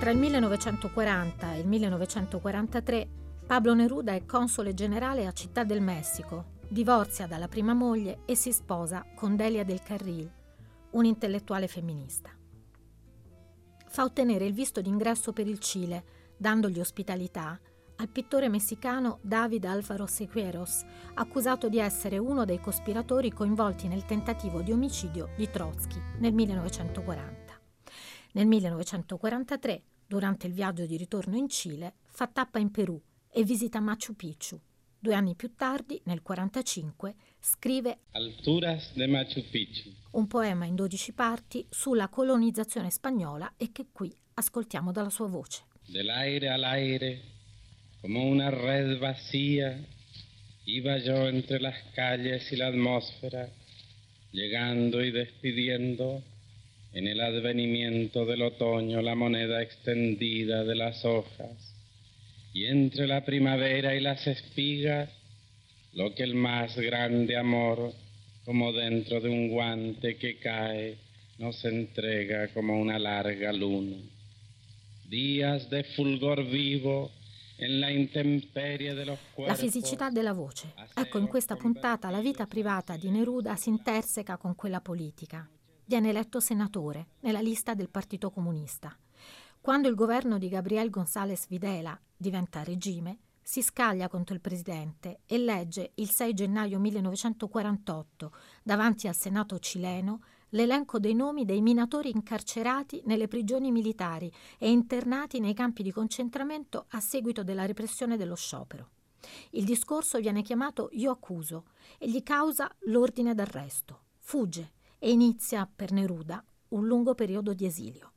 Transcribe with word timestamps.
Tra 0.00 0.12
il 0.12 0.16
1940 0.16 1.52
e 1.52 1.58
il 1.58 1.66
1943 1.66 3.08
Pablo 3.46 3.74
Neruda 3.74 4.14
è 4.14 4.24
console 4.24 4.72
generale 4.72 5.26
a 5.26 5.32
Città 5.32 5.62
del 5.62 5.82
Messico, 5.82 6.52
divorzia 6.66 7.26
dalla 7.26 7.48
prima 7.48 7.74
moglie 7.74 8.20
e 8.24 8.34
si 8.34 8.50
sposa 8.50 9.04
con 9.14 9.36
Delia 9.36 9.62
del 9.62 9.82
Carril, 9.82 10.32
un'intellettuale 10.92 11.68
femminista. 11.68 12.30
Fa 13.88 14.04
ottenere 14.04 14.46
il 14.46 14.54
visto 14.54 14.80
d'ingresso 14.80 15.34
per 15.34 15.46
il 15.46 15.58
Cile, 15.58 16.04
dandogli 16.34 16.80
ospitalità 16.80 17.60
al 17.96 18.08
pittore 18.08 18.48
messicano 18.48 19.18
David 19.20 19.66
Alvaro 19.66 20.06
Sequeros, 20.06 20.82
accusato 21.12 21.68
di 21.68 21.78
essere 21.78 22.16
uno 22.16 22.46
dei 22.46 22.58
cospiratori 22.58 23.30
coinvolti 23.30 23.86
nel 23.86 24.06
tentativo 24.06 24.62
di 24.62 24.72
omicidio 24.72 25.28
di 25.36 25.50
Trotsky 25.50 26.00
nel 26.20 26.32
1940. 26.32 27.50
Nel 28.32 28.46
1943, 28.46 29.82
durante 30.10 30.48
il 30.48 30.52
viaggio 30.52 30.86
di 30.86 30.96
ritorno 30.96 31.36
in 31.36 31.48
Cile, 31.48 31.94
fa 32.08 32.26
tappa 32.26 32.58
in 32.58 32.72
Perù 32.72 33.00
e 33.30 33.44
visita 33.44 33.78
Machu 33.78 34.16
Picchu, 34.16 34.60
Due 34.98 35.14
anni 35.14 35.36
più 35.36 35.54
tardi, 35.54 36.00
nel 36.06 36.20
1945, 36.20 37.14
scrive 37.38 37.98
Alturas 38.10 38.92
de 38.94 39.06
Machu 39.06 39.48
Picchu, 39.48 39.88
un 40.10 40.26
poema 40.26 40.64
in 40.66 40.74
dodici 40.74 41.12
parti 41.12 41.64
sulla 41.70 42.08
colonizzazione 42.08 42.90
spagnola 42.90 43.54
e 43.56 43.70
che 43.70 43.86
qui 43.92 44.12
ascoltiamo 44.34 44.90
dalla 44.90 45.10
sua 45.10 45.28
voce. 45.28 45.62
Del 45.86 46.10
aire 46.10 46.48
al 46.48 46.64
aire, 46.64 47.20
como 48.00 48.24
una 48.24 48.50
red 48.50 48.98
vacía, 48.98 49.78
iba 50.64 50.98
yo 50.98 51.28
entre 51.28 51.60
las 51.60 51.80
calles 51.94 52.50
y 52.50 52.56
la 52.56 52.66
atmósfera, 52.66 53.48
llegando 54.32 55.02
y 55.04 55.12
despidiendo 55.12 56.20
en 56.92 57.06
el 57.06 57.20
advenimiento 57.20 58.26
del 58.26 58.42
otoño 58.42 59.00
la 59.00 59.14
moneda 59.14 59.62
extendida 59.62 60.64
de 60.64 60.74
las 60.74 61.04
hojas 61.04 61.74
y 62.52 62.66
entre 62.66 63.06
la 63.06 63.24
primavera 63.24 63.94
y 63.94 64.00
las 64.00 64.26
espigas, 64.26 65.08
lo 65.92 66.14
que 66.14 66.24
el 66.24 66.34
más 66.34 66.76
grande 66.76 67.36
amor, 67.36 67.92
como 68.44 68.72
dentro 68.72 69.20
de 69.20 69.28
un 69.28 69.48
guante 69.48 70.16
que 70.16 70.38
cae, 70.38 70.98
nos 71.38 71.64
entrega 71.64 72.48
como 72.48 72.80
una 72.80 72.98
larga 72.98 73.52
luna. 73.52 73.96
Días 75.08 75.70
de 75.70 75.84
fulgor 75.84 76.44
vivo 76.44 77.10
la 79.36 79.54
fisicità 79.54 80.08
della 80.08 80.32
voce. 80.32 80.72
Ecco, 80.94 81.18
in 81.18 81.26
questa 81.28 81.56
puntata 81.56 82.08
la 82.08 82.20
vita 82.20 82.46
privata 82.46 82.96
di 82.96 83.10
Neruda 83.10 83.54
si 83.56 83.68
interseca 83.68 84.38
con 84.38 84.54
quella 84.54 84.80
politica. 84.80 85.46
Viene 85.90 86.10
eletto 86.10 86.38
senatore 86.38 87.08
nella 87.22 87.40
lista 87.40 87.74
del 87.74 87.90
Partito 87.90 88.30
Comunista. 88.30 88.96
Quando 89.60 89.88
il 89.88 89.96
governo 89.96 90.38
di 90.38 90.48
Gabriel 90.48 90.88
González 90.88 91.48
Videla 91.48 92.00
diventa 92.16 92.62
regime, 92.62 93.18
si 93.42 93.60
scaglia 93.60 94.06
contro 94.06 94.36
il 94.36 94.40
presidente 94.40 95.22
e 95.26 95.36
legge 95.38 95.90
il 95.96 96.08
6 96.08 96.32
gennaio 96.32 96.78
1948 96.78 98.32
davanti 98.62 99.08
al 99.08 99.16
Senato 99.16 99.58
cileno 99.58 100.22
l'elenco 100.50 101.00
dei 101.00 101.14
nomi 101.14 101.44
dei 101.44 101.60
minatori 101.60 102.10
incarcerati 102.10 103.02
nelle 103.06 103.26
prigioni 103.26 103.72
militari 103.72 104.32
e 104.58 104.70
internati 104.70 105.40
nei 105.40 105.54
campi 105.54 105.82
di 105.82 105.90
concentramento 105.90 106.84
a 106.90 107.00
seguito 107.00 107.42
della 107.42 107.66
repressione 107.66 108.16
dello 108.16 108.36
sciopero. 108.36 108.90
Il 109.50 109.64
discorso 109.64 110.20
viene 110.20 110.42
chiamato 110.42 110.88
Io 110.92 111.10
accuso 111.10 111.64
e 111.98 112.08
gli 112.08 112.22
causa 112.22 112.72
l'ordine 112.82 113.34
d'arresto. 113.34 114.02
Fugge 114.20 114.74
e 115.00 115.10
inizia 115.10 115.68
per 115.74 115.90
Neruda 115.90 116.44
un 116.68 116.86
lungo 116.86 117.16
periodo 117.16 117.52
di 117.54 117.64
esilio. 117.66 118.12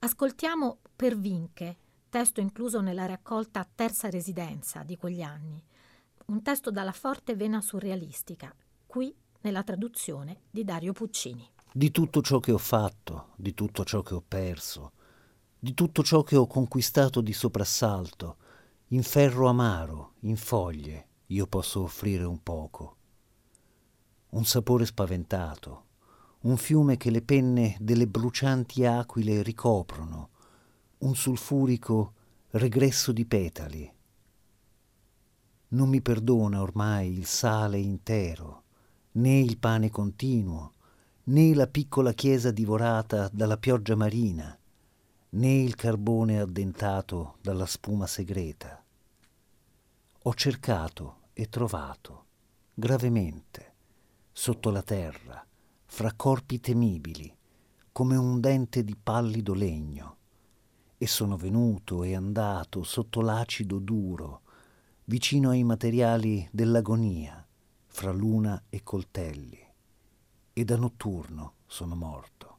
Ascoltiamo 0.00 0.78
Per 0.96 1.16
Vinche, 1.16 1.76
testo 2.08 2.40
incluso 2.40 2.80
nella 2.80 3.06
raccolta 3.06 3.68
Terza 3.72 4.10
Residenza 4.10 4.82
di 4.82 4.96
quegli 4.96 5.22
anni, 5.22 5.62
un 6.26 6.42
testo 6.42 6.70
dalla 6.70 6.92
forte 6.92 7.36
vena 7.36 7.60
surrealistica, 7.60 8.52
qui 8.86 9.14
nella 9.42 9.62
traduzione 9.62 10.40
di 10.50 10.64
Dario 10.64 10.92
Puccini. 10.92 11.48
Di 11.72 11.90
tutto 11.90 12.22
ciò 12.22 12.40
che 12.40 12.50
ho 12.50 12.58
fatto, 12.58 13.28
di 13.36 13.54
tutto 13.54 13.84
ciò 13.84 14.02
che 14.02 14.14
ho 14.14 14.24
perso, 14.26 14.92
di 15.58 15.74
tutto 15.74 16.02
ciò 16.02 16.22
che 16.22 16.36
ho 16.36 16.46
conquistato 16.46 17.20
di 17.20 17.32
soprassalto, 17.32 18.36
in 18.88 19.02
ferro 19.02 19.46
amaro, 19.46 20.14
in 20.20 20.36
foglie, 20.36 21.08
io 21.26 21.46
posso 21.46 21.82
offrire 21.82 22.24
un 22.24 22.42
poco. 22.42 22.96
Un 24.30 24.44
sapore 24.44 24.86
spaventato, 24.86 25.84
un 26.42 26.56
fiume 26.56 26.96
che 26.96 27.10
le 27.10 27.20
penne 27.20 27.76
delle 27.80 28.06
brucianti 28.06 28.86
aquile 28.86 29.42
ricoprono, 29.42 30.30
un 30.98 31.14
sulfurico 31.14 32.14
regresso 32.52 33.12
di 33.12 33.26
petali. 33.26 33.92
Non 35.68 35.88
mi 35.88 36.00
perdona 36.00 36.62
ormai 36.62 37.12
il 37.12 37.26
sale 37.26 37.78
intero, 37.78 38.62
né 39.12 39.38
il 39.38 39.58
pane 39.58 39.90
continuo, 39.90 40.72
né 41.24 41.54
la 41.54 41.66
piccola 41.66 42.12
chiesa 42.14 42.50
divorata 42.50 43.28
dalla 43.30 43.58
pioggia 43.58 43.94
marina, 43.94 44.58
né 45.32 45.54
il 45.60 45.74
carbone 45.74 46.40
addentato 46.40 47.36
dalla 47.42 47.66
spuma 47.66 48.06
segreta. 48.06 48.82
Ho 50.22 50.34
cercato 50.34 51.18
e 51.34 51.48
trovato, 51.50 52.24
gravemente, 52.74 53.74
sotto 54.32 54.70
la 54.70 54.82
terra, 54.82 55.46
fra 55.92 56.12
corpi 56.14 56.60
temibili, 56.60 57.36
come 57.90 58.14
un 58.14 58.40
dente 58.40 58.84
di 58.84 58.96
pallido 58.96 59.52
legno, 59.54 60.16
e 60.96 61.06
sono 61.08 61.36
venuto 61.36 62.04
e 62.04 62.14
andato 62.14 62.84
sotto 62.84 63.20
l'acido 63.20 63.80
duro, 63.80 64.42
vicino 65.06 65.50
ai 65.50 65.64
materiali 65.64 66.48
dell'agonia, 66.52 67.44
fra 67.86 68.12
luna 68.12 68.62
e 68.70 68.84
coltelli, 68.84 69.58
e 70.52 70.64
da 70.64 70.76
notturno 70.76 71.54
sono 71.66 71.96
morto. 71.96 72.58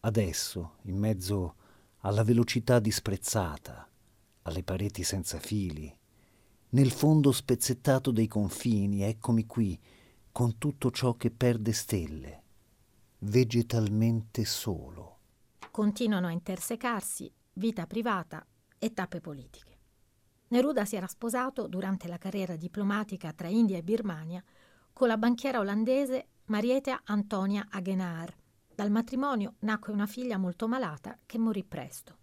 Adesso, 0.00 0.72
in 0.82 0.98
mezzo 0.98 1.54
alla 2.00 2.22
velocità 2.22 2.80
disprezzata, 2.80 3.88
alle 4.42 4.62
pareti 4.62 5.02
senza 5.02 5.38
fili, 5.38 5.92
nel 6.70 6.90
fondo 6.90 7.32
spezzettato 7.32 8.10
dei 8.10 8.28
confini, 8.28 9.02
eccomi 9.02 9.46
qui, 9.46 9.80
con 10.32 10.58
tutto 10.58 10.90
ciò 10.90 11.14
che 11.14 11.30
perde 11.30 11.72
stelle, 11.72 12.42
vegetalmente 13.20 14.44
solo. 14.44 15.16
Continuano 15.70 16.26
a 16.28 16.32
intersecarsi 16.32 17.32
vita 17.54 17.86
privata 17.86 18.44
e 18.78 18.92
tappe 18.92 19.20
politiche. 19.20 19.76
Neruda 20.48 20.84
si 20.84 20.96
era 20.96 21.06
sposato 21.06 21.66
durante 21.66 22.08
la 22.08 22.18
carriera 22.18 22.56
diplomatica 22.56 23.32
tra 23.32 23.48
India 23.48 23.76
e 23.76 23.82
Birmania 23.82 24.42
con 24.92 25.08
la 25.08 25.18
banchiera 25.18 25.58
olandese 25.58 26.28
Marieta 26.46 27.02
Antonia 27.04 27.66
Agenaar. 27.70 28.34
Dal 28.74 28.90
matrimonio 28.90 29.54
nacque 29.60 29.92
una 29.92 30.06
figlia 30.06 30.38
molto 30.38 30.66
malata 30.66 31.18
che 31.26 31.38
morì 31.38 31.64
presto. 31.64 32.16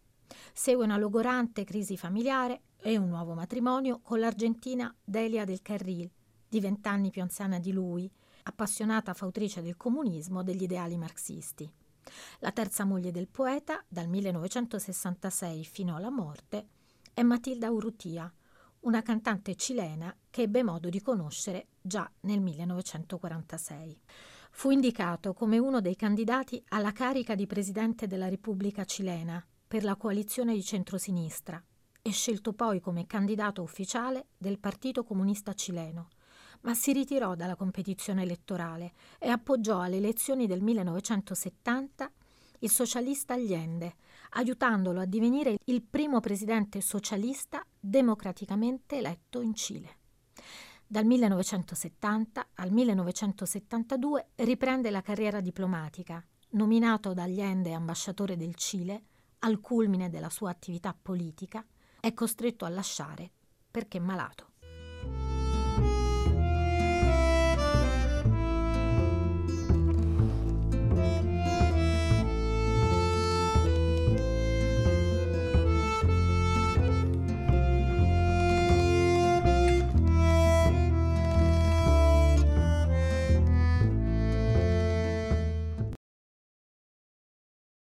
Segue 0.54 0.84
una 0.84 0.98
logorante 0.98 1.64
crisi 1.64 1.98
familiare 1.98 2.62
e 2.78 2.98
un 2.98 3.10
nuovo 3.10 3.34
matrimonio 3.34 4.00
con 4.02 4.20
l'argentina 4.20 4.94
Delia 5.04 5.44
del 5.44 5.62
Carril, 5.62 6.10
di 6.56 6.62
vent'anni 6.62 7.10
più 7.10 7.22
anziana 7.22 7.60
di 7.60 7.74
lui, 7.74 8.10
appassionata 8.44 9.14
fautrice 9.14 9.62
del 9.62 9.76
comunismo 9.76 10.40
e 10.40 10.44
degli 10.46 10.64
ideali 10.64 10.96
marxisti. 10.96 11.70
La 12.40 12.54
terza 12.54 12.86
moglie 12.86 13.12
del 13.12 13.28
poeta, 13.28 13.84
dal 13.90 14.08
1966 14.08 15.66
fino 15.66 15.98
alla 15.98 16.10
morte, 16.10 16.68
è 17.14 17.24
Matilda 17.24 17.70
Urrutia, 17.72 18.34
una 18.82 19.02
cantante 19.02 19.56
cilena 19.56 20.16
che 20.30 20.44
ebbe 20.44 20.64
modo 20.64 20.88
di 20.88 21.02
conoscere 21.02 21.68
già 21.82 22.10
nel 22.22 22.40
1946. 22.40 24.00
Fu 24.52 24.70
indicato 24.70 25.34
come 25.34 25.58
uno 25.58 25.82
dei 25.82 25.98
candidati 25.98 26.64
alla 26.70 26.94
carica 26.94 27.36
di 27.36 27.48
presidente 27.48 28.08
della 28.08 28.30
Repubblica 28.30 28.86
cilena 28.86 29.46
per 29.68 29.84
la 29.84 29.98
coalizione 29.98 30.54
di 30.54 30.63
centrosinistra 30.63 31.62
e 32.01 32.12
scelto 32.12 32.54
poi 32.54 32.80
come 32.80 33.08
candidato 33.08 33.62
ufficiale 33.62 34.28
del 34.38 34.60
Partito 34.60 35.04
Comunista 35.04 35.54
Cileno, 35.54 36.08
ma 36.65 36.73
si 36.73 36.94
ritirò 36.94 37.35
dalla 37.35 37.56
competizione 37.56 38.23
elettorale 38.23 38.94
e 39.19 39.29
appoggiò 39.29 39.81
alle 39.81 39.97
elezioni 39.97 40.47
del 40.47 40.62
1970 40.62 42.12
il 42.59 42.71
socialista 42.71 43.33
Allende, 43.35 43.95
aiutandolo 44.31 45.00
a 45.00 45.06
divenire 45.06 45.57
il 45.65 45.83
primo 45.83 46.19
presidente 46.19 46.81
socialista 46.81 47.63
democraticamente 47.79 48.97
eletto 48.97 49.41
in 49.41 49.53
Cile. 49.53 49.97
Dal 50.88 51.06
1970 51.06 52.47
al 52.56 52.71
1972 52.71 54.29
riprende 54.35 54.89
la 54.89 55.01
carriera 55.01 55.41
diplomatica, 55.41 56.23
nominato 56.51 57.13
da 57.13 57.23
Allende 57.23 57.73
ambasciatore 57.73 58.38
del 58.38 58.56
Cile, 58.56 59.03
al 59.39 59.59
culmine 59.59 60.09
della 60.09 60.29
sua 60.29 60.50
attività 60.50 60.97
politica, 61.00 61.63
è 62.00 62.13
costretto 62.13 62.65
a 62.65 62.69
lasciare 62.69 63.29
perché 63.69 64.00
malato. 64.00 64.53